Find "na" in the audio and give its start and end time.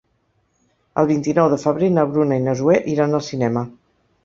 1.99-2.07, 2.49-2.57